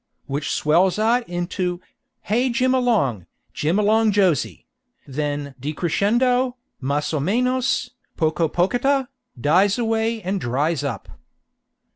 [0.25, 1.79] Which swells out into
[2.21, 4.65] "Hey Jim along, Jim along Josey,"
[5.05, 9.09] then decrescendo, mas o menos, poco pocita,
[9.39, 11.07] dies away and dries up.